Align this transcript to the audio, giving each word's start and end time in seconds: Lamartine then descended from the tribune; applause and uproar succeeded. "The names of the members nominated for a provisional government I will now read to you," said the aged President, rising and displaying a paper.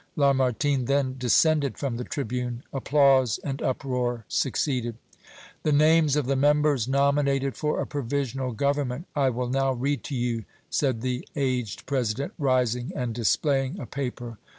Lamartine 0.15 0.85
then 0.85 1.15
descended 1.19 1.77
from 1.77 1.97
the 1.97 2.03
tribune; 2.03 2.63
applause 2.73 3.37
and 3.43 3.61
uproar 3.61 4.25
succeeded. 4.27 4.95
"The 5.61 5.71
names 5.71 6.15
of 6.15 6.25
the 6.25 6.35
members 6.35 6.87
nominated 6.87 7.55
for 7.55 7.79
a 7.79 7.85
provisional 7.85 8.51
government 8.51 9.05
I 9.15 9.29
will 9.29 9.49
now 9.49 9.73
read 9.73 10.03
to 10.05 10.15
you," 10.15 10.45
said 10.71 11.01
the 11.01 11.27
aged 11.35 11.85
President, 11.85 12.33
rising 12.39 12.91
and 12.95 13.13
displaying 13.13 13.79
a 13.79 13.85
paper. 13.85 14.39